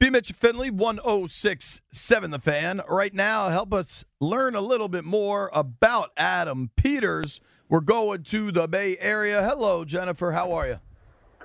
B. 0.00 0.10
Mitch 0.10 0.32
Finlay, 0.32 0.70
1067 0.70 2.30
The 2.30 2.38
Fan. 2.40 2.82
Right 2.88 3.14
now, 3.14 3.48
help 3.48 3.72
us 3.72 4.04
learn 4.20 4.54
a 4.54 4.60
little 4.60 4.88
bit 4.88 5.04
more 5.04 5.50
about 5.52 6.10
Adam 6.16 6.70
Peters. 6.76 7.40
We're 7.68 7.80
going 7.80 8.24
to 8.24 8.50
the 8.52 8.66
Bay 8.66 8.96
Area. 8.98 9.42
Hello, 9.42 9.84
Jennifer. 9.84 10.32
How 10.32 10.52
are 10.52 10.66
you? 10.66 10.80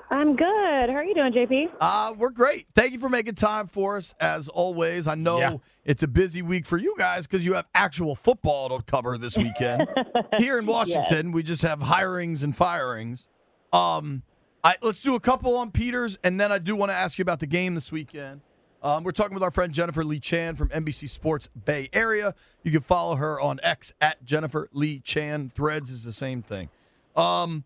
I'm 0.09 0.35
good. 0.35 0.45
How 0.89 0.95
are 0.95 1.03
you 1.03 1.13
doing, 1.13 1.31
JP? 1.31 1.69
Uh, 1.79 2.15
we're 2.17 2.31
great. 2.31 2.65
Thank 2.73 2.93
you 2.93 2.99
for 2.99 3.09
making 3.09 3.35
time 3.35 3.67
for 3.67 3.97
us, 3.97 4.15
as 4.19 4.47
always. 4.47 5.07
I 5.07 5.13
know 5.13 5.37
Yeah. 5.37 5.57
it's 5.85 6.01
a 6.01 6.07
busy 6.07 6.41
week 6.41 6.65
for 6.65 6.77
you 6.77 6.95
guys 6.97 7.27
because 7.27 7.45
you 7.45 7.53
have 7.53 7.67
actual 7.75 8.15
football 8.15 8.69
to 8.75 8.83
cover 8.83 9.19
this 9.19 9.37
weekend. 9.37 9.85
Here 10.39 10.57
in 10.57 10.65
Washington, 10.65 11.31
we 11.31 11.43
just 11.43 11.61
have 11.61 11.79
hirings 11.81 12.43
and 12.43 12.55
firings. 12.55 13.29
Um, 13.71 14.23
I, 14.63 14.75
let's 14.81 15.01
do 15.01 15.15
a 15.15 15.19
couple 15.19 15.55
on 15.57 15.71
Peters, 15.71 16.17
and 16.23 16.39
then 16.39 16.51
I 16.51 16.57
do 16.59 16.75
want 16.75 16.89
to 16.89 16.95
ask 16.95 17.17
you 17.17 17.21
about 17.21 17.39
the 17.39 17.47
game 17.47 17.75
this 17.75 17.91
weekend. 17.91 18.41
Um, 18.81 19.03
we're 19.03 19.11
talking 19.11 19.33
with 19.33 19.43
our 19.43 19.51
friend 19.51 19.73
Jennifer 19.73 20.03
Lee 20.03 20.19
Chan 20.19 20.55
from 20.55 20.69
NBC 20.69 21.09
Sports 21.09 21.47
Bay 21.65 21.89
Area. 21.91 22.33
You 22.63 22.71
can 22.71 22.81
follow 22.81 23.15
her 23.15 23.39
on 23.39 23.59
X 23.61 23.93
at 23.99 24.23
Jennifer 24.23 24.69
Lee 24.71 24.99
Chan. 24.99 25.51
Threads 25.55 25.89
is 25.89 26.03
the 26.03 26.13
same 26.13 26.41
thing. 26.41 26.69
Um, 27.15 27.65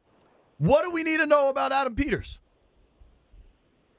what 0.58 0.84
do 0.84 0.92
we 0.92 1.04
need 1.04 1.18
to 1.18 1.28
know 1.28 1.50
about 1.50 1.72
Adam 1.72 1.96
Peters? 1.96 2.40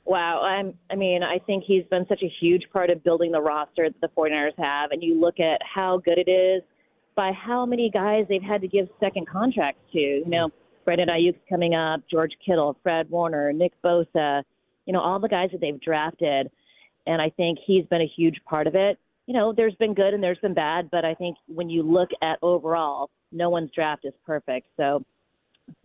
Wow. 0.05 0.43
I'm, 0.43 0.75
I 0.91 0.97
mean, 0.97 1.23
I 1.23 1.39
think 1.39 1.65
he's 1.65 1.85
been 1.91 2.07
such 2.09 2.23
a 2.23 2.33
huge 2.41 2.65
part 2.73 2.91
of 2.91 3.03
building 3.05 3.33
the 3.33 3.41
roster 3.41 3.89
that 3.89 4.01
the 4.01 4.09
49ers 4.17 4.59
have. 4.59 4.91
And 4.91 5.03
you 5.03 5.19
look 5.19 5.41
at 5.41 5.61
how 5.63 5.99
good 5.99 6.19
it 6.19 6.31
is 6.31 6.63
by 7.15 7.33
how 7.33 7.65
many 7.65 7.91
guys 7.91 8.27
they've 8.29 8.43
had 8.43 8.61
to 8.61 8.69
give 8.69 8.89
second 9.01 9.29
contracts 9.29 9.81
to. 9.93 9.99
You 9.99 10.27
know, 10.27 10.51
Brandon 10.85 11.09
Aiyuk's 11.09 11.41
coming 11.49 11.75
up, 11.75 12.03
George 12.11 12.33
Kittle, 12.45 12.77
Fred 12.83 13.11
Warner, 13.11 13.53
Nick 13.53 13.73
Bosa, 13.83 14.43
you 14.87 14.93
know, 14.93 15.01
all 15.01 15.19
the 15.19 15.29
guys 15.29 15.51
that 15.53 15.61
they've 15.61 15.81
drafted. 15.81 16.51
And 17.07 17.21
I 17.21 17.31
think 17.31 17.59
he's 17.65 17.85
been 17.87 18.01
a 18.01 18.11
huge 18.17 18.37
part 18.49 18.67
of 18.67 18.75
it. 18.75 18.99
You 19.27 19.35
know, 19.35 19.53
there's 19.57 19.75
been 19.77 19.95
good 19.95 20.13
and 20.13 20.23
there's 20.23 20.39
been 20.39 20.55
bad, 20.55 20.91
but 20.91 21.05
I 21.05 21.15
think 21.15 21.37
when 21.47 21.71
you 21.71 21.83
look 21.83 22.11
at 22.23 22.39
overall, 22.43 23.11
no 23.33 23.49
one's 23.51 23.71
draft 23.75 24.05
is 24.05 24.13
perfect. 24.27 24.67
So, 24.77 25.05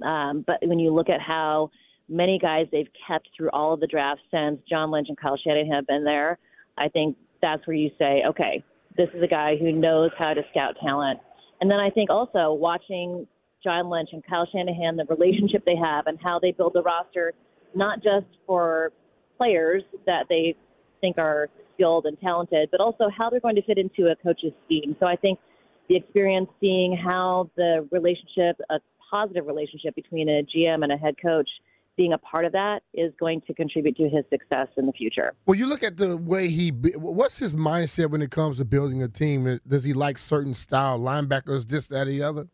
um, 0.06 0.44
but 0.46 0.58
when 0.62 0.80
you 0.80 0.94
look 0.94 1.10
at 1.10 1.22
how 1.22 1.72
many 2.10 2.38
guys 2.40 2.68
they've 2.72 2.90
kept 3.08 3.30
through 3.36 3.50
all 3.52 3.74
of 3.74 3.80
the 3.80 3.88
drafts 3.88 4.24
since 4.32 4.60
John 4.70 4.92
Lynch 4.92 5.08
and 5.08 5.18
Kyle 5.18 5.38
Shanahan 5.38 5.72
have 5.72 5.88
been 5.88 6.04
there, 6.04 6.38
I 6.78 6.90
think 6.90 7.16
that's 7.42 7.66
where 7.66 7.76
you 7.76 7.92
say, 7.98 8.24
okay, 8.28 8.64
this 8.98 9.10
is 9.14 9.24
a 9.24 9.28
guy 9.28 9.56
who 9.58 9.72
knows 9.72 10.12
how 10.18 10.34
to 10.34 10.42
scout 10.52 10.76
talent. 10.84 11.20
And 11.62 11.70
then 11.70 11.80
I 11.80 11.90
think 11.90 12.10
also 12.10 12.54
watching 12.54 13.28
John 13.64 13.90
Lynch 13.90 14.10
and 14.14 14.24
Kyle 14.26 14.48
Shanahan, 14.52 14.96
the 14.96 15.06
relationship 15.06 15.64
they 15.66 15.76
have 15.76 16.08
and 16.08 16.18
how 16.22 16.40
they 16.40 16.52
build 16.52 16.74
the 16.74 16.82
roster, 16.82 17.34
not 17.76 17.98
just 18.04 18.28
for 18.48 18.92
players 19.38 19.84
that 20.06 20.26
they 20.30 20.56
think 21.02 21.18
are 21.18 21.50
skilled 21.76 22.06
and 22.06 22.20
talented, 22.20 22.70
but 22.72 22.82
also 22.82 23.10
how 23.16 23.30
they're 23.30 23.40
going 23.40 23.56
to 23.56 23.62
fit 23.64 23.78
into 23.78 24.12
a 24.12 24.16
coach's 24.24 24.54
scheme. 24.66 24.96
So 25.00 25.06
I 25.06 25.16
think 25.16 25.40
the 25.88 25.96
experience 25.96 26.50
seeing 26.60 26.96
how 26.96 27.50
the 27.56 27.88
relationship, 27.92 28.60
a 28.70 28.80
positive 29.10 29.48
relationship 29.48 29.96
between 29.96 30.30
a 30.30 30.44
GM 30.44 30.84
and 30.84 30.92
a 30.92 30.98
head 30.98 31.16
coach, 31.22 31.50
being 31.98 32.14
a 32.14 32.18
part 32.20 32.46
of 32.46 32.54
that 32.54 32.80
is 32.94 33.12
going 33.20 33.42
to 33.46 33.54
contribute 33.54 33.98
to 33.98 34.04
his 34.04 34.24
success 34.30 34.68
in 34.78 34.86
the 34.86 34.94
future. 34.94 35.34
Well, 35.46 35.56
you 35.56 35.66
look 35.66 35.84
at 35.84 35.98
the 35.98 36.16
way 36.16 36.48
he. 36.48 36.70
What's 36.70 37.40
his 37.40 37.56
mindset 37.56 38.10
when 38.10 38.22
it 38.22 38.32
comes 38.32 38.58
to 38.58 38.66
building 38.66 39.04
a 39.04 39.10
team? 39.10 39.60
Does 39.68 39.84
he 39.84 39.92
like 39.92 40.18
certain 40.18 40.54
style 40.54 40.98
linebackers, 40.98 41.68
this, 41.68 41.88
that, 41.88 42.08
or 42.08 42.12
the 42.12 42.24
other? 42.24 42.48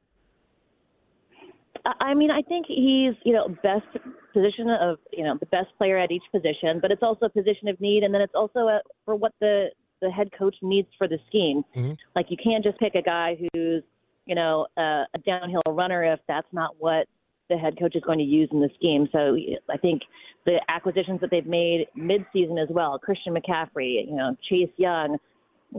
I 1.85 2.13
mean, 2.13 2.31
I 2.31 2.41
think 2.41 2.65
he's, 2.67 3.13
you 3.23 3.33
know, 3.33 3.47
best 3.61 3.85
position 4.33 4.69
of, 4.69 4.97
you 5.13 5.23
know, 5.23 5.37
the 5.39 5.45
best 5.47 5.67
player 5.77 5.97
at 5.97 6.11
each 6.11 6.23
position, 6.31 6.79
but 6.81 6.91
it's 6.91 7.03
also 7.03 7.27
a 7.27 7.29
position 7.29 7.67
of 7.67 7.79
need, 7.79 8.03
and 8.03 8.13
then 8.13 8.21
it's 8.21 8.33
also 8.35 8.67
a, 8.67 8.81
for 9.05 9.15
what 9.15 9.33
the 9.39 9.67
the 10.01 10.09
head 10.09 10.29
coach 10.37 10.55
needs 10.61 10.89
for 10.97 11.07
the 11.07 11.17
scheme. 11.27 11.63
Mhm. 11.75 11.97
Like 12.15 12.29
you 12.29 12.37
can't 12.37 12.63
just 12.63 12.77
pick 12.79 12.95
a 12.95 13.01
guy 13.01 13.37
who's, 13.39 13.81
you 14.25 14.35
know, 14.35 14.67
a, 14.77 15.05
a 15.13 15.17
downhill 15.25 15.61
runner 15.69 16.03
if 16.03 16.19
that's 16.27 16.51
not 16.51 16.75
what 16.79 17.07
the 17.49 17.57
head 17.57 17.79
coach 17.79 17.95
is 17.95 18.03
going 18.03 18.19
to 18.19 18.25
use 18.25 18.49
in 18.51 18.59
the 18.59 18.69
scheme. 18.75 19.07
So 19.11 19.37
I 19.69 19.77
think 19.77 20.01
the 20.45 20.59
acquisitions 20.67 21.21
that 21.21 21.29
they've 21.31 21.45
made 21.45 21.87
mid-season 21.95 22.57
as 22.57 22.67
well, 22.69 22.99
Christian 22.99 23.33
McCaffrey, 23.35 24.05
you 24.07 24.15
know, 24.15 24.35
Chase 24.49 24.71
Young, 24.77 25.17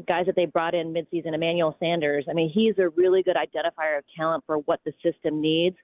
guys 0.06 0.26
that 0.26 0.36
they 0.36 0.46
brought 0.46 0.74
in 0.74 0.92
mid-season, 0.92 1.34
Emmanuel 1.34 1.76
Sanders. 1.80 2.26
I 2.28 2.34
mean, 2.34 2.50
he's 2.52 2.74
a 2.78 2.88
really 2.90 3.22
good 3.22 3.36
identifier 3.36 3.98
of 3.98 4.04
talent 4.16 4.44
for 4.46 4.58
what 4.58 4.80
the 4.84 4.92
system 5.02 5.40
needs, 5.40 5.76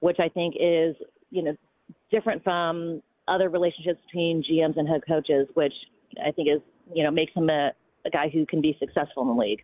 which 0.00 0.18
I 0.20 0.28
think 0.28 0.54
is, 0.58 0.96
you 1.30 1.42
know, 1.42 1.56
different 2.10 2.42
from 2.42 3.02
other 3.26 3.50
relationships 3.50 4.00
between 4.06 4.42
GMs 4.42 4.78
and 4.78 4.88
head 4.88 5.02
coaches, 5.06 5.48
which 5.54 5.74
I 6.24 6.30
think 6.30 6.48
is, 6.48 6.60
you 6.94 7.04
know, 7.04 7.10
makes 7.10 7.32
him 7.34 7.50
a, 7.50 7.72
a 8.06 8.10
guy 8.10 8.28
who 8.28 8.46
can 8.46 8.60
be 8.60 8.76
successful 8.78 9.22
in 9.22 9.28
the 9.28 9.34
league. 9.34 9.62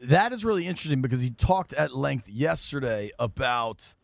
That 0.00 0.32
is 0.32 0.44
really 0.44 0.66
interesting 0.66 1.02
because 1.02 1.20
he 1.20 1.30
talked 1.30 1.72
at 1.74 1.94
length 1.94 2.28
yesterday 2.28 3.10
about 3.18 3.94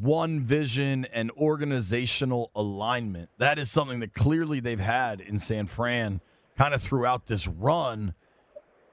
one 0.00 0.40
vision 0.40 1.06
and 1.12 1.30
organizational 1.32 2.50
alignment. 2.54 3.30
That 3.38 3.58
is 3.58 3.70
something 3.70 4.00
that 4.00 4.14
clearly 4.14 4.60
they've 4.60 4.78
had 4.78 5.20
in 5.20 5.38
San 5.38 5.66
Fran 5.66 6.20
kind 6.56 6.74
of 6.74 6.82
throughout 6.82 7.26
this 7.26 7.46
run. 7.46 8.14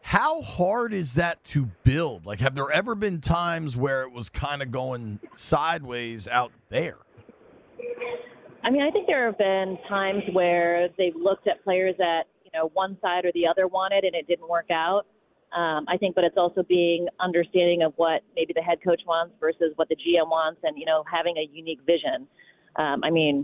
How 0.05 0.41
hard 0.41 0.93
is 0.93 1.15
that 1.15 1.43
to 1.45 1.65
build? 1.83 2.27
Like, 2.27 2.39
have 2.39 2.53
there 2.53 2.69
ever 2.69 2.93
been 2.93 3.21
times 3.21 3.75
where 3.75 4.03
it 4.03 4.11
was 4.11 4.29
kind 4.29 4.61
of 4.61 4.69
going 4.69 5.19
sideways 5.33 6.27
out 6.27 6.51
there? 6.69 6.99
I 8.63 8.69
mean, 8.69 8.83
I 8.83 8.91
think 8.91 9.07
there 9.07 9.25
have 9.25 9.37
been 9.39 9.79
times 9.89 10.21
where 10.31 10.89
they've 10.99 11.15
looked 11.15 11.47
at 11.47 11.63
players 11.63 11.95
that 11.97 12.25
you 12.43 12.51
know 12.53 12.69
one 12.75 12.99
side 13.01 13.25
or 13.25 13.31
the 13.33 13.47
other 13.47 13.67
wanted, 13.67 14.03
and 14.03 14.13
it 14.13 14.27
didn't 14.27 14.47
work 14.47 14.69
out. 14.69 15.07
Um, 15.57 15.85
I 15.87 15.97
think, 15.97 16.13
but 16.13 16.23
it's 16.23 16.37
also 16.37 16.61
being 16.61 17.07
understanding 17.19 17.81
of 17.81 17.93
what 17.95 18.21
maybe 18.35 18.53
the 18.55 18.61
head 18.61 18.77
coach 18.83 19.01
wants 19.07 19.33
versus 19.39 19.73
what 19.75 19.89
the 19.89 19.95
GM 19.95 20.29
wants, 20.29 20.61
and 20.61 20.77
you 20.77 20.85
know 20.85 21.03
having 21.11 21.35
a 21.37 21.49
unique 21.51 21.79
vision. 21.83 22.27
Um, 22.75 23.03
I 23.03 23.09
mean, 23.09 23.43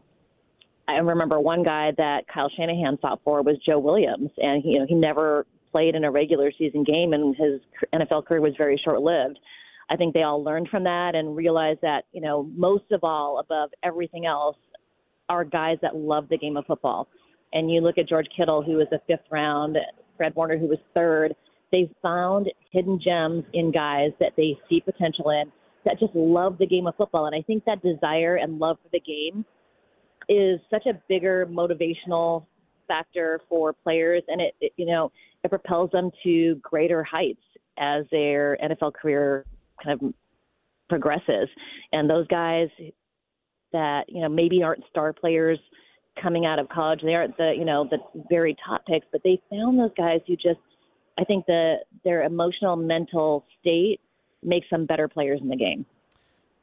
I 0.87 0.97
remember 0.97 1.39
one 1.39 1.63
guy 1.63 1.91
that 1.97 2.27
Kyle 2.31 2.51
Shanahan 2.55 2.99
fought 3.01 3.19
for 3.23 3.41
was 3.41 3.57
Joe 3.65 3.79
Williams, 3.79 4.29
and 4.37 4.61
he, 4.61 4.73
you 4.73 4.79
know 4.79 4.85
he 4.87 4.93
never 4.93 5.47
played 5.71 5.95
in 5.95 6.03
a 6.03 6.11
regular 6.11 6.51
season 6.57 6.83
game, 6.83 7.13
and 7.13 7.35
his 7.35 7.61
NFL 7.93 8.25
career 8.25 8.41
was 8.41 8.53
very 8.57 8.79
short 8.83 9.01
lived. 9.01 9.39
I 9.89 9.95
think 9.97 10.13
they 10.13 10.23
all 10.23 10.43
learned 10.43 10.69
from 10.69 10.83
that 10.85 11.15
and 11.15 11.35
realized 11.35 11.79
that 11.81 12.05
you 12.11 12.21
know 12.21 12.43
most 12.55 12.91
of 12.91 13.03
all, 13.03 13.39
above 13.39 13.71
everything 13.83 14.25
else, 14.25 14.57
are 15.29 15.43
guys 15.43 15.77
that 15.81 15.95
love 15.95 16.27
the 16.29 16.37
game 16.37 16.57
of 16.57 16.65
football. 16.65 17.07
and 17.53 17.69
you 17.69 17.81
look 17.81 17.97
at 17.97 18.07
George 18.07 18.27
Kittle, 18.35 18.61
who 18.61 18.73
was 18.73 18.87
a 18.91 18.99
fifth 19.07 19.25
round, 19.29 19.77
Fred 20.17 20.33
Warner, 20.35 20.57
who 20.57 20.67
was 20.67 20.77
third. 20.93 21.35
They 21.71 21.91
found 22.01 22.49
hidden 22.71 22.99
gems 23.03 23.43
in 23.53 23.71
guys 23.71 24.11
that 24.19 24.33
they 24.37 24.57
see 24.69 24.81
potential 24.81 25.29
in 25.29 25.51
that 25.85 25.99
just 25.99 26.13
love 26.15 26.57
the 26.57 26.67
game 26.67 26.87
of 26.87 26.95
football. 26.95 27.25
And 27.25 27.35
I 27.35 27.41
think 27.41 27.65
that 27.65 27.81
desire 27.81 28.35
and 28.35 28.59
love 28.59 28.77
for 28.83 28.89
the 28.91 28.99
game 28.99 29.45
is 30.29 30.59
such 30.69 30.85
a 30.85 30.93
bigger 31.09 31.47
motivational 31.47 32.45
factor 32.91 33.39
for 33.47 33.71
players, 33.71 34.23
and 34.27 34.41
it, 34.41 34.53
it 34.59 34.73
you 34.75 34.85
know 34.85 35.11
it 35.43 35.49
propels 35.49 35.89
them 35.91 36.11
to 36.23 36.55
greater 36.55 37.03
heights 37.03 37.41
as 37.77 38.05
their 38.11 38.57
NFL 38.61 38.93
career 38.93 39.45
kind 39.83 40.01
of 40.01 40.13
progresses. 40.89 41.47
And 41.93 42.09
those 42.09 42.27
guys 42.27 42.67
that 43.71 44.03
you 44.09 44.21
know 44.21 44.29
maybe 44.29 44.61
aren't 44.63 44.83
star 44.89 45.13
players 45.13 45.59
coming 46.21 46.45
out 46.45 46.59
of 46.59 46.67
college, 46.69 47.01
they 47.03 47.13
aren't 47.13 47.37
the 47.37 47.53
you 47.57 47.65
know 47.65 47.87
the 47.89 47.99
very 48.29 48.55
top 48.65 48.85
picks, 48.85 49.07
but 49.11 49.21
they 49.23 49.41
found 49.49 49.79
those 49.79 49.93
guys 49.97 50.19
who 50.27 50.35
just 50.35 50.59
I 51.17 51.23
think 51.23 51.45
the 51.45 51.75
their 52.03 52.23
emotional 52.23 52.75
mental 52.75 53.45
state 53.59 53.99
makes 54.43 54.67
them 54.69 54.85
better 54.85 55.07
players 55.07 55.39
in 55.41 55.47
the 55.47 55.55
game. 55.55 55.85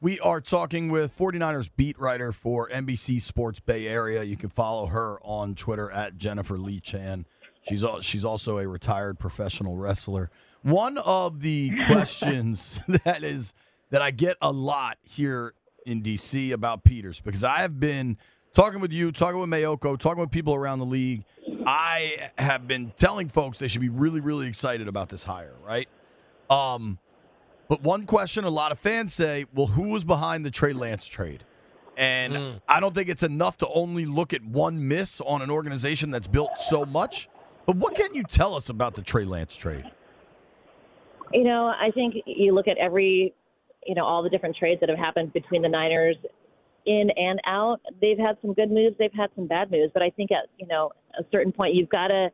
We 0.01 0.17
are 0.21 0.39
talking 0.39 0.89
with 0.89 1.17
49ers 1.17 1.69
beat 1.75 1.99
writer 1.99 2.31
for 2.31 2.69
NBC 2.69 3.21
Sports 3.21 3.59
Bay 3.59 3.85
Area. 3.85 4.23
You 4.23 4.37
can 4.37 4.47
follow 4.47 4.85
her 4.85 5.19
on 5.23 5.55
Twitter 5.55 5.91
at 5.91 6.17
Jennifer 6.17 6.57
Lee 6.57 6.79
Chan. 6.79 7.25
She's 7.67 7.83
she's 7.99 8.23
also 8.23 8.59
a 8.59 8.67
retired 8.67 9.19
professional 9.19 9.75
wrestler. 9.75 10.31
One 10.61 10.97
of 10.99 11.41
the 11.41 11.71
questions 11.87 12.79
that 13.03 13.23
is 13.23 13.53
that 13.89 14.01
I 14.01 14.11
get 14.11 14.37
a 14.41 14.53
lot 14.53 14.97
here 15.01 15.53
in 15.85 16.01
DC 16.01 16.53
about 16.53 16.85
Peters 16.85 17.19
because 17.19 17.43
I 17.43 17.57
have 17.59 17.77
been 17.77 18.17
talking 18.53 18.79
with 18.79 18.93
you, 18.93 19.11
talking 19.11 19.41
with 19.41 19.49
Maiocco, 19.49 19.99
talking 19.99 20.21
with 20.21 20.31
people 20.31 20.55
around 20.55 20.79
the 20.79 20.85
league. 20.85 21.25
I 21.65 22.29
have 22.37 22.69
been 22.69 22.93
telling 22.95 23.27
folks 23.27 23.59
they 23.59 23.67
should 23.67 23.81
be 23.81 23.89
really, 23.89 24.21
really 24.21 24.47
excited 24.47 24.87
about 24.87 25.09
this 25.09 25.25
hire, 25.25 25.55
right? 25.61 25.89
Um, 26.49 26.99
but 27.69 27.81
one 27.81 28.05
question 28.05 28.43
a 28.43 28.49
lot 28.49 28.73
of 28.73 28.79
fans 28.79 29.13
say, 29.13 29.45
well, 29.53 29.67
who 29.67 29.89
was 29.89 30.03
behind 30.03 30.45
the 30.45 30.51
Trey 30.51 30.73
Lance 30.73 31.05
trade? 31.05 31.45
And 31.95 32.33
mm. 32.33 32.61
I 32.67 32.79
don't 32.79 32.95
think 32.95 33.07
it's 33.07 33.23
enough 33.23 33.57
to 33.59 33.67
only 33.69 34.05
look 34.05 34.33
at 34.33 34.43
one 34.43 34.87
miss 34.87 35.21
on 35.21 35.41
an 35.41 35.49
organization 35.49 36.11
that's 36.11 36.27
built 36.27 36.57
so 36.57 36.85
much. 36.85 37.29
But 37.65 37.75
what 37.75 37.95
can 37.95 38.13
you 38.13 38.23
tell 38.23 38.55
us 38.55 38.69
about 38.69 38.95
the 38.95 39.01
Trey 39.01 39.23
Lance 39.23 39.55
trade? 39.55 39.85
You 41.31 41.43
know, 41.43 41.67
I 41.67 41.91
think 41.93 42.15
you 42.25 42.53
look 42.53 42.67
at 42.67 42.77
every, 42.77 43.33
you 43.85 43.95
know, 43.95 44.03
all 44.03 44.23
the 44.23 44.29
different 44.29 44.55
trades 44.55 44.79
that 44.79 44.89
have 44.89 44.97
happened 44.97 45.31
between 45.31 45.61
the 45.61 45.69
Niners 45.69 46.15
in 46.87 47.09
and 47.15 47.39
out. 47.45 47.81
They've 48.01 48.17
had 48.17 48.37
some 48.41 48.53
good 48.53 48.71
moves, 48.71 48.95
they've 48.97 49.13
had 49.13 49.29
some 49.35 49.45
bad 49.45 49.69
moves, 49.69 49.91
but 49.93 50.01
I 50.01 50.09
think 50.09 50.31
at, 50.31 50.49
you 50.57 50.65
know, 50.65 50.91
a 51.19 51.23
certain 51.31 51.51
point 51.51 51.75
you've 51.75 51.89
got 51.89 52.07
to 52.07 52.29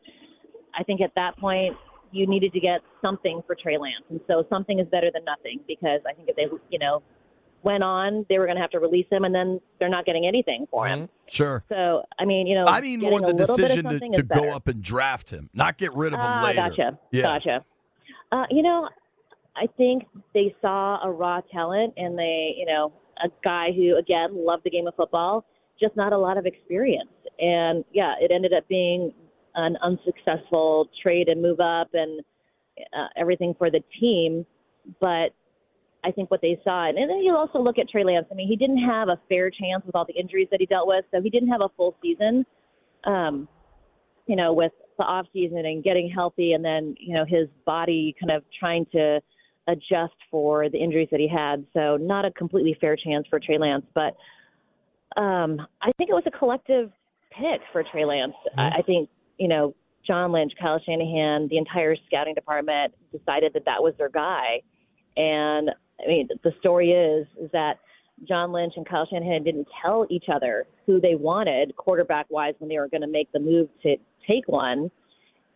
I 0.77 0.83
think 0.83 1.01
at 1.01 1.11
that 1.15 1.37
point 1.37 1.75
you 2.15 2.25
needed 2.27 2.53
to 2.53 2.59
get 2.59 2.81
something 3.01 3.41
for 3.45 3.55
Trey 3.55 3.77
Lance. 3.77 4.05
And 4.09 4.19
so 4.27 4.45
something 4.49 4.79
is 4.79 4.87
better 4.87 5.11
than 5.13 5.25
nothing 5.25 5.59
because 5.67 5.99
I 6.09 6.13
think 6.13 6.29
if 6.29 6.35
they, 6.35 6.47
you 6.69 6.79
know, 6.79 7.03
went 7.63 7.83
on, 7.83 8.25
they 8.29 8.37
were 8.37 8.45
going 8.45 8.55
to 8.55 8.61
have 8.61 8.69
to 8.69 8.79
release 8.79 9.07
him, 9.11 9.25
and 9.25 9.33
then 9.33 9.59
they're 9.79 9.89
not 9.89 10.05
getting 10.05 10.25
anything 10.25 10.67
for 10.69 10.87
him. 10.87 10.99
Mm-hmm. 10.99 11.11
Sure. 11.27 11.63
So, 11.67 12.03
I 12.19 12.25
mean, 12.25 12.47
you 12.47 12.55
know, 12.55 12.65
I 12.65 12.79
mean 12.79 12.99
more 12.99 13.19
the 13.19 13.33
decision 13.33 13.85
to, 13.85 13.99
to 13.99 14.23
go 14.23 14.49
up 14.51 14.67
and 14.67 14.83
draft 14.83 15.31
him, 15.31 15.49
not 15.53 15.77
get 15.77 15.93
rid 15.93 16.13
of 16.13 16.19
him 16.19 16.25
uh, 16.25 16.43
later. 16.43 16.69
Gotcha. 16.69 16.99
Yeah. 17.11 17.21
Gotcha. 17.23 17.65
Uh, 18.31 18.45
you 18.51 18.61
know, 18.61 18.87
I 19.55 19.67
think 19.77 20.03
they 20.33 20.55
saw 20.61 21.03
a 21.03 21.11
raw 21.11 21.41
talent, 21.51 21.93
and 21.97 22.17
they, 22.17 22.53
you 22.55 22.65
know, 22.65 22.93
a 23.23 23.29
guy 23.43 23.71
who 23.75 23.97
again 23.97 24.45
loved 24.45 24.63
the 24.63 24.69
game 24.69 24.87
of 24.87 24.95
football, 24.95 25.45
just 25.79 25.95
not 25.95 26.13
a 26.13 26.17
lot 26.17 26.37
of 26.37 26.45
experience. 26.45 27.09
And 27.39 27.83
yeah, 27.91 28.13
it 28.19 28.31
ended 28.31 28.53
up 28.53 28.67
being 28.67 29.13
an 29.55 29.77
unsuccessful 29.81 30.89
trade 31.01 31.29
and 31.29 31.41
move 31.41 31.59
up 31.59 31.89
and 31.93 32.21
uh, 32.93 33.07
everything 33.17 33.55
for 33.57 33.69
the 33.69 33.81
team. 33.99 34.45
But 34.99 35.33
I 36.03 36.11
think 36.11 36.29
what 36.29 36.41
they 36.41 36.59
saw, 36.63 36.87
and 36.87 36.97
then 36.97 37.17
you 37.19 37.35
also 37.35 37.59
look 37.59 37.79
at 37.79 37.89
Trey 37.89 38.03
Lance. 38.03 38.27
I 38.31 38.35
mean, 38.35 38.47
he 38.47 38.55
didn't 38.55 38.83
have 38.83 39.09
a 39.09 39.19
fair 39.27 39.49
chance 39.49 39.83
with 39.85 39.95
all 39.95 40.05
the 40.05 40.13
injuries 40.13 40.47
that 40.51 40.59
he 40.59 40.67
dealt 40.67 40.87
with, 40.87 41.03
so 41.11 41.21
he 41.21 41.29
didn't 41.29 41.49
have 41.49 41.61
a 41.61 41.69
full 41.75 41.95
season. 42.01 42.45
Um, 43.05 43.47
you 44.27 44.35
know, 44.35 44.53
with 44.53 44.71
the 44.97 45.03
off 45.03 45.25
season 45.33 45.65
and 45.65 45.83
getting 45.83 46.09
healthy, 46.09 46.53
and 46.53 46.63
then 46.63 46.95
you 46.99 47.15
know 47.15 47.25
his 47.27 47.47
body 47.65 48.15
kind 48.19 48.31
of 48.31 48.43
trying 48.59 48.85
to 48.91 49.19
adjust 49.67 50.13
for 50.29 50.69
the 50.69 50.77
injuries 50.77 51.07
that 51.11 51.19
he 51.19 51.27
had. 51.27 51.65
So 51.73 51.97
not 51.97 52.23
a 52.25 52.31
completely 52.31 52.77
fair 52.79 52.95
chance 52.95 53.25
for 53.27 53.39
Trey 53.39 53.57
Lance, 53.57 53.85
but 53.95 54.15
um, 55.19 55.65
I 55.81 55.91
think 55.97 56.09
it 56.09 56.13
was 56.13 56.23
a 56.27 56.37
collective 56.37 56.91
pick 57.31 57.61
for 57.71 57.83
Trey 57.83 58.05
Lance. 58.05 58.33
Mm-hmm. 58.51 58.59
I, 58.59 58.69
I 58.77 58.81
think 58.83 59.09
you 59.37 59.47
know, 59.47 59.75
John 60.05 60.31
Lynch, 60.31 60.53
Kyle 60.59 60.79
Shanahan, 60.85 61.47
the 61.49 61.57
entire 61.57 61.95
scouting 62.07 62.35
department 62.35 62.93
decided 63.11 63.53
that 63.53 63.65
that 63.65 63.81
was 63.81 63.93
their 63.97 64.09
guy. 64.09 64.61
And 65.17 65.71
I 66.03 66.07
mean, 66.07 66.27
the 66.43 66.51
story 66.59 66.91
is 66.91 67.25
is 67.41 67.49
that 67.51 67.79
John 68.27 68.51
Lynch 68.51 68.73
and 68.75 68.87
Kyle 68.87 69.07
Shanahan 69.09 69.43
didn't 69.43 69.67
tell 69.81 70.05
each 70.09 70.25
other 70.33 70.67
who 70.85 71.01
they 71.01 71.15
wanted 71.15 71.75
quarterback 71.75 72.27
wise 72.29 72.53
when 72.59 72.69
they 72.69 72.77
were 72.77 72.87
going 72.87 73.01
to 73.01 73.07
make 73.07 73.31
the 73.31 73.39
move 73.39 73.67
to 73.83 73.97
take 74.27 74.47
one. 74.47 74.89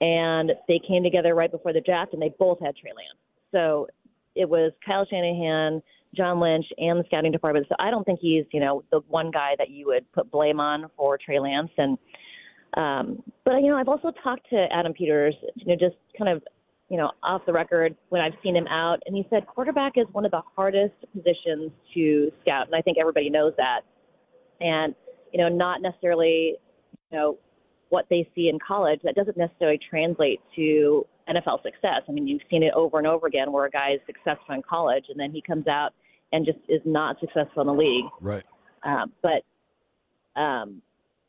And 0.01 0.51
they 0.67 0.79
came 0.85 1.03
together 1.03 1.35
right 1.35 1.51
before 1.51 1.73
the 1.73 1.81
draft 1.81 2.13
and 2.13 2.21
they 2.21 2.33
both 2.39 2.59
had 2.59 2.75
Trey 2.75 2.91
Lance. 2.91 3.19
So 3.51 3.87
it 4.35 4.47
was 4.47 4.71
Kyle 4.85 5.05
Shanahan, 5.09 5.81
John 6.15 6.39
Lynch, 6.39 6.65
and 6.77 6.99
the 6.99 7.03
scouting 7.05 7.31
department. 7.31 7.65
So 7.69 7.75
I 7.79 7.91
don't 7.91 8.05
think 8.05 8.19
he's, 8.21 8.45
you 8.51 8.59
know, 8.59 8.83
the 8.91 9.01
one 9.07 9.31
guy 9.31 9.55
that 9.57 9.69
you 9.69 9.87
would 9.87 10.09
put 10.11 10.31
blame 10.31 10.59
on 10.59 10.89
for 10.95 11.17
Trey 11.17 11.39
Lance. 11.39 11.71
And 11.77 11.97
um, 12.75 13.23
but 13.45 13.55
you 13.61 13.67
know, 13.67 13.77
I've 13.77 13.87
also 13.87 14.11
talked 14.23 14.49
to 14.51 14.67
Adam 14.71 14.93
Peters, 14.93 15.35
you 15.55 15.65
know, 15.65 15.75
just 15.75 15.95
kind 16.17 16.29
of, 16.29 16.43
you 16.89 16.97
know, 16.97 17.11
off 17.23 17.41
the 17.45 17.53
record 17.53 17.95
when 18.09 18.21
I've 18.21 18.33
seen 18.43 18.55
him 18.55 18.67
out, 18.67 19.01
and 19.05 19.15
he 19.15 19.25
said 19.29 19.45
quarterback 19.47 19.93
is 19.95 20.05
one 20.11 20.25
of 20.25 20.31
the 20.31 20.41
hardest 20.55 20.95
positions 21.13 21.71
to 21.93 22.31
scout, 22.41 22.67
and 22.67 22.75
I 22.75 22.81
think 22.81 22.97
everybody 22.99 23.29
knows 23.29 23.53
that. 23.57 23.81
And 24.61 24.95
you 25.31 25.39
know, 25.39 25.49
not 25.49 25.81
necessarily, 25.81 26.55
you 27.11 27.17
know, 27.17 27.37
what 27.89 28.05
they 28.09 28.27
see 28.35 28.49
in 28.49 28.59
college 28.65 28.99
that 29.03 29.15
doesn't 29.15 29.37
necessarily 29.37 29.79
translate 29.89 30.39
to 30.55 31.05
NFL 31.29 31.63
success. 31.63 32.01
I 32.07 32.11
mean, 32.11 32.27
you've 32.27 32.41
seen 32.49 32.63
it 32.63 32.73
over 32.73 32.97
and 32.97 33.07
over 33.07 33.27
again 33.27 33.51
where 33.51 33.65
a 33.65 33.69
guy 33.69 33.91
is 33.93 33.99
successful 34.05 34.55
in 34.55 34.61
college 34.61 35.05
and 35.09 35.19
then 35.19 35.31
he 35.31 35.41
comes 35.41 35.67
out 35.67 35.93
and 36.31 36.45
just 36.45 36.59
is 36.67 36.81
not 36.85 37.19
successful 37.19 37.61
in 37.61 37.67
the 37.67 37.73
league. 37.73 38.05
Right. 38.21 38.43
Um, 38.83 39.11
but, 39.21 40.39
um, 40.39 40.81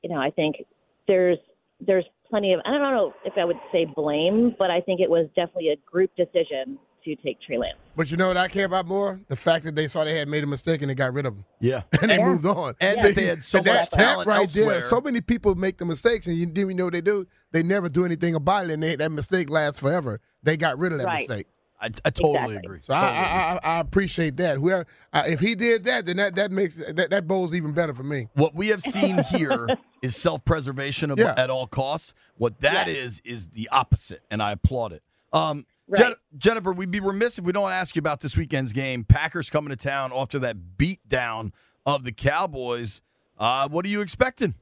you 0.03 0.11
know, 0.11 0.21
I 0.21 0.31
think 0.31 0.57
there's 1.07 1.39
there's 1.81 2.05
plenty 2.29 2.53
of 2.53 2.61
I 2.65 2.71
don't 2.71 2.93
know 2.93 3.13
if 3.25 3.35
I 3.37 3.45
would 3.45 3.61
say 3.73 3.85
blame, 3.85 4.55
but 4.59 4.71
I 4.71 4.81
think 4.81 5.01
it 5.01 5.11
was 5.11 5.27
definitely 5.35 5.71
a 5.71 5.77
group 5.91 6.11
decision 6.17 6.79
to 7.05 7.17
take 7.17 7.41
Trey 7.41 7.59
Lance. 7.59 7.79
But 7.97 8.11
you 8.11 8.17
know 8.17 8.29
what 8.29 8.37
I 8.37 8.49
care 8.49 8.67
about 8.67 8.87
more? 8.87 9.21
The 9.29 9.37
fact 9.37 9.65
that 9.65 9.75
they 9.75 9.89
saw 9.89 10.05
they 10.05 10.19
had 10.19 10.29
made 10.29 10.45
a 10.45 10.47
mistake 10.47 10.83
and 10.83 10.91
they 10.91 10.95
got 10.95 11.13
rid 11.13 11.27
of 11.27 11.35
him. 11.35 11.45
Yeah. 11.61 11.83
and 12.01 12.11
they 12.11 12.19
yeah. 12.19 12.27
moved 12.27 12.47
on. 12.47 12.75
And 12.81 12.99
yeah. 12.99 13.11
they 13.11 13.27
had 13.27 13.45
so 13.45 13.59
and 13.59 13.67
much 13.67 13.91
talent 13.91 14.29
right 14.29 14.41
elsewhere. 14.41 14.81
there. 14.81 14.83
So 14.83 15.01
many 15.01 15.21
people 15.21 15.55
make 15.55 15.79
the 15.79 15.85
mistakes 15.85 16.27
and 16.27 16.37
you 16.37 16.47
didn't 16.47 16.59
even 16.59 16.77
know 16.77 16.85
what 16.85 16.93
they 16.93 17.01
do. 17.01 17.27
They 17.53 17.63
never 17.63 17.89
do 17.89 18.05
anything 18.05 18.35
about 18.35 18.67
it 18.67 18.73
and 18.73 18.83
they, 18.83 18.97
that 18.97 19.11
mistake 19.11 19.51
lasts 19.51 19.81
forever. 19.81 20.21
They 20.43 20.57
got 20.57 20.79
rid 20.79 20.93
of 20.93 20.99
that 20.99 21.07
right. 21.07 21.29
mistake. 21.29 21.47
I, 21.81 21.87
I 22.05 22.11
totally 22.11 22.35
exactly. 22.35 22.57
agree. 22.57 22.79
So 22.83 22.93
totally 22.93 23.19
I, 23.19 23.55
I, 23.55 23.59
I, 23.63 23.81
appreciate 23.81 24.37
that. 24.37 24.59
Whoever, 24.59 24.87
uh, 25.13 25.25
if 25.27 25.41
he 25.41 25.55
did 25.55 25.85
that, 25.85 26.05
then 26.05 26.19
that, 26.19 26.35
that 26.35 26.51
makes 26.51 26.77
that 26.77 27.11
that 27.11 27.27
bowls 27.27 27.55
even 27.55 27.73
better 27.73 27.95
for 27.95 28.03
me. 28.03 28.29
What 28.35 28.55
we 28.55 28.69
have 28.69 28.83
seen 28.83 29.23
here 29.31 29.67
is 30.03 30.15
self-preservation 30.17 31.15
yeah. 31.17 31.35
at 31.37 31.49
all 31.49 31.67
costs. 31.67 32.15
What 32.37 32.61
that 32.61 32.89
is 32.89 33.23
is 33.25 33.49
the 33.49 33.69
opposite, 33.71 34.21
and 34.31 34.43
I 34.43 34.53
applaud 34.53 34.93
it. 34.93 35.03
Um, 35.33 35.67
right. 35.89 35.99
Jen- 35.99 36.17
Jennifer, 36.37 36.73
we'd 36.73 36.91
be 36.91 37.01
remiss 37.01 37.39
if 37.39 37.45
we 37.45 37.53
don't 37.53 37.71
ask 37.71 37.97
you 37.97 38.01
about 38.01 38.21
this 38.21 38.37
weekend's 38.37 38.73
game. 38.73 39.05
Packers 39.05 39.49
coming 39.49 39.71
to 39.71 39.77
town 39.77 40.13
after 40.15 40.39
that 40.41 40.77
beat 40.77 41.07
down 41.09 41.53
of 41.87 42.05
the 42.05 42.13
Cowboys. 42.13 43.01
Uh, 43.39 43.69
what 43.69 43.87
are 43.87 43.89
you 43.89 44.03
expecting? 44.03 44.55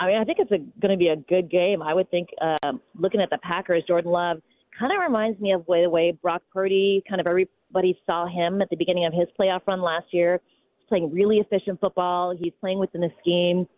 I 0.00 0.06
mean, 0.08 0.16
I 0.16 0.24
think 0.24 0.38
it's 0.40 0.50
going 0.50 0.90
to 0.90 0.96
be 0.96 1.08
a 1.08 1.16
good 1.16 1.48
game. 1.48 1.80
I 1.80 1.94
would 1.94 2.10
think, 2.10 2.30
um, 2.40 2.80
looking 2.98 3.20
at 3.20 3.30
the 3.30 3.38
Packers, 3.38 3.84
Jordan 3.86 4.10
Love 4.10 4.42
kind 4.82 4.92
of 4.92 5.00
reminds 5.00 5.38
me 5.40 5.52
of 5.52 5.64
the 5.66 5.88
way 5.88 6.10
Brock 6.10 6.42
Purdy, 6.52 7.04
kind 7.08 7.20
of 7.20 7.26
everybody 7.28 7.96
saw 8.04 8.26
him 8.26 8.60
at 8.60 8.68
the 8.68 8.74
beginning 8.74 9.06
of 9.06 9.12
his 9.12 9.28
playoff 9.38 9.60
run 9.68 9.80
last 9.80 10.06
year. 10.10 10.40
He's 10.78 10.88
playing 10.88 11.12
really 11.12 11.38
efficient 11.38 11.80
football. 11.80 12.36
He's 12.36 12.52
playing 12.60 12.80
within 12.80 13.00
the 13.00 13.10
scheme. 13.20 13.68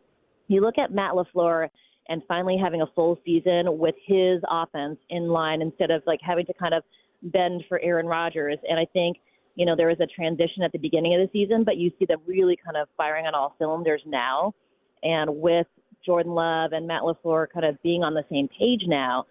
You 0.48 0.62
look 0.62 0.78
at 0.78 0.92
Matt 0.92 1.12
LaFleur 1.12 1.68
and 2.08 2.22
finally 2.26 2.56
having 2.56 2.80
a 2.80 2.86
full 2.94 3.20
season 3.22 3.78
with 3.78 3.94
his 4.06 4.40
offense 4.50 4.98
in 5.10 5.28
line 5.28 5.60
instead 5.60 5.90
of 5.90 6.02
like 6.06 6.20
having 6.22 6.46
to 6.46 6.54
kind 6.54 6.72
of 6.72 6.82
bend 7.22 7.64
for 7.68 7.78
Aaron 7.80 8.06
Rodgers. 8.06 8.58
And 8.66 8.78
I 8.78 8.86
think, 8.94 9.18
you 9.56 9.66
know, 9.66 9.76
there 9.76 9.88
was 9.88 10.00
a 10.00 10.06
transition 10.06 10.62
at 10.62 10.72
the 10.72 10.78
beginning 10.78 11.14
of 11.14 11.20
the 11.20 11.28
season, 11.38 11.64
but 11.64 11.76
you 11.76 11.92
see 11.98 12.06
them 12.06 12.20
really 12.26 12.58
kind 12.64 12.78
of 12.78 12.88
firing 12.96 13.26
on 13.26 13.34
all 13.34 13.54
cylinders 13.58 14.00
now. 14.06 14.54
And 15.02 15.36
with 15.36 15.66
Jordan 16.04 16.32
Love 16.32 16.72
and 16.72 16.86
Matt 16.86 17.02
LaFleur 17.02 17.48
kind 17.52 17.66
of 17.66 17.82
being 17.82 18.02
on 18.02 18.14
the 18.14 18.24
same 18.30 18.48
page 18.48 18.84
now, 18.86 19.26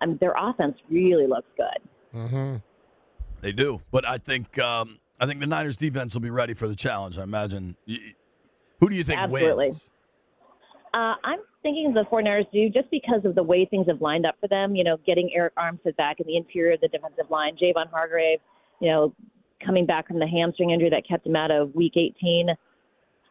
I 0.00 0.06
mean, 0.06 0.18
their 0.20 0.34
offense 0.36 0.76
really 0.88 1.26
looks 1.26 1.48
good. 1.56 2.18
Mm-hmm. 2.18 2.56
They 3.40 3.52
do, 3.52 3.80
but 3.90 4.06
I 4.06 4.18
think 4.18 4.58
um, 4.58 4.98
I 5.20 5.26
think 5.26 5.40
the 5.40 5.46
Niners 5.46 5.76
defense 5.76 6.14
will 6.14 6.20
be 6.20 6.30
ready 6.30 6.54
for 6.54 6.68
the 6.68 6.76
challenge. 6.76 7.18
I 7.18 7.22
imagine. 7.24 7.76
Who 8.80 8.88
do 8.88 8.94
you 8.94 9.04
think 9.04 9.20
Absolutely. 9.20 9.68
wins? 9.68 9.90
Uh, 10.94 11.14
I'm 11.24 11.38
thinking 11.62 11.94
the 11.94 12.04
49ers 12.04 12.50
do 12.52 12.68
just 12.68 12.90
because 12.90 13.24
of 13.24 13.34
the 13.34 13.42
way 13.42 13.64
things 13.64 13.86
have 13.88 14.00
lined 14.00 14.26
up 14.26 14.36
for 14.40 14.48
them. 14.48 14.74
You 14.76 14.84
know, 14.84 14.98
getting 15.06 15.30
Arik 15.36 15.50
Armstead 15.58 15.96
back 15.96 16.20
in 16.20 16.26
the 16.26 16.36
interior 16.36 16.74
of 16.74 16.80
the 16.80 16.88
defensive 16.88 17.30
line, 17.30 17.56
Javon 17.56 17.90
Hargrave, 17.90 18.40
you 18.80 18.90
know, 18.90 19.14
coming 19.64 19.86
back 19.86 20.08
from 20.08 20.18
the 20.18 20.26
hamstring 20.26 20.70
injury 20.70 20.90
that 20.90 21.06
kept 21.08 21.26
him 21.26 21.36
out 21.36 21.50
of 21.50 21.74
Week 21.74 21.92
18. 21.96 22.48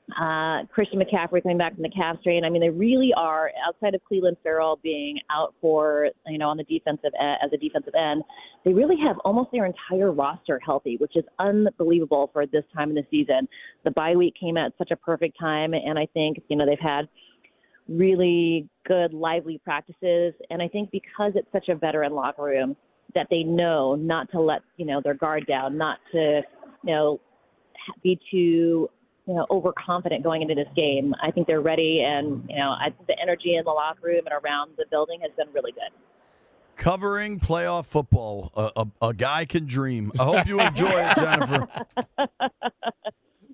Uh, 0.09 0.65
Christian 0.65 0.99
McCaffrey 0.99 1.41
coming 1.41 1.57
back 1.57 1.73
from 1.73 1.83
the 1.83 1.89
calf 1.89 2.17
strain. 2.19 2.43
I 2.43 2.49
mean, 2.49 2.61
they 2.61 2.69
really 2.69 3.13
are 3.15 3.49
outside 3.65 3.95
of 3.95 4.01
Clelin 4.11 4.35
Ferrell 4.43 4.77
being 4.83 5.19
out 5.29 5.53
for 5.61 6.09
you 6.27 6.37
know 6.37 6.49
on 6.49 6.57
the 6.57 6.63
defensive 6.63 7.11
end, 7.19 7.37
as 7.41 7.51
a 7.53 7.57
defensive 7.57 7.93
end. 7.95 8.23
They 8.65 8.73
really 8.73 8.97
have 9.05 9.17
almost 9.19 9.51
their 9.51 9.65
entire 9.65 10.11
roster 10.11 10.59
healthy, 10.65 10.97
which 10.97 11.15
is 11.15 11.23
unbelievable 11.39 12.29
for 12.33 12.45
this 12.45 12.63
time 12.75 12.89
in 12.89 12.95
the 12.95 13.05
season. 13.09 13.47
The 13.85 13.91
bye 13.91 14.15
week 14.15 14.33
came 14.37 14.57
at 14.57 14.73
such 14.77 14.91
a 14.91 14.97
perfect 14.97 15.39
time, 15.39 15.73
and 15.73 15.97
I 15.97 16.07
think 16.13 16.41
you 16.49 16.57
know 16.57 16.65
they've 16.65 16.77
had 16.77 17.07
really 17.87 18.67
good, 18.85 19.13
lively 19.13 19.61
practices. 19.63 20.33
And 20.49 20.61
I 20.61 20.67
think 20.67 20.91
because 20.91 21.33
it's 21.35 21.51
such 21.51 21.69
a 21.69 21.75
veteran 21.75 22.13
locker 22.13 22.43
room, 22.43 22.75
that 23.15 23.27
they 23.29 23.43
know 23.43 23.95
not 23.95 24.31
to 24.31 24.41
let 24.41 24.61
you 24.77 24.85
know 24.85 25.01
their 25.01 25.13
guard 25.13 25.45
down, 25.47 25.77
not 25.77 25.99
to 26.11 26.41
you 26.83 26.93
know 26.93 27.21
be 28.03 28.19
too 28.29 28.89
you 29.27 29.33
know 29.33 29.45
overconfident 29.49 30.23
going 30.23 30.41
into 30.41 30.55
this 30.55 30.67
game. 30.75 31.13
I 31.21 31.31
think 31.31 31.47
they're 31.47 31.61
ready, 31.61 32.03
and 32.05 32.45
you 32.49 32.57
know 32.57 32.69
I 32.69 32.93
the 33.07 33.15
energy 33.21 33.55
in 33.55 33.63
the 33.63 33.71
locker 33.71 34.07
room 34.07 34.21
and 34.25 34.43
around 34.43 34.71
the 34.77 34.85
building 34.89 35.19
has 35.21 35.31
been 35.37 35.53
really 35.53 35.71
good. 35.71 35.91
Covering 36.75 37.39
playoff 37.39 37.85
football, 37.85 38.51
a, 38.55 38.71
a, 38.75 39.07
a 39.09 39.13
guy 39.13 39.45
can 39.45 39.67
dream. 39.67 40.11
I 40.19 40.23
hope 40.23 40.47
you 40.47 40.59
enjoy 40.59 40.89
it, 40.89 41.15
Jennifer. 41.17 41.67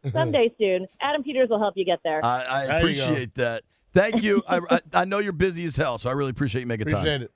Someday 0.12 0.54
soon, 0.58 0.88
Adam 1.02 1.24
Peters 1.24 1.50
will 1.50 1.60
help 1.60 1.76
you 1.76 1.84
get 1.84 2.00
there. 2.04 2.24
I, 2.24 2.46
I 2.48 2.68
There 2.68 2.78
appreciate 2.78 3.36
that. 3.36 3.64
Thank 3.94 4.24
you. 4.24 4.44
I, 4.48 4.60
I, 4.70 4.80
I 4.94 5.06
know 5.06 5.20
you're 5.20 5.34
busy 5.34 5.66
as 5.66 5.76
hell, 5.76 5.98
so 5.98 6.10
I 6.10 6.14
really 6.14 6.30
appreciate 6.30 6.62
you 6.62 6.68
making 6.68 6.88
time. 6.88 7.24
It. 7.24 7.32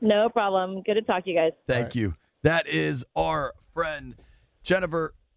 no 0.00 0.28
problem. 0.28 0.82
Good 0.82 0.94
to 0.94 1.02
talk 1.02 1.24
to 1.24 1.30
you 1.30 1.36
guys. 1.36 1.52
Thank 1.66 1.94
you. 1.94 2.16
That 2.42 2.66
is 2.66 3.04
our 3.14 3.54
friend 3.72 4.16
Jennifer 4.64 5.14